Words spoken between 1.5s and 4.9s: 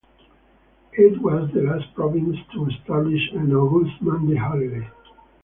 the last province to establish an August Monday holiday.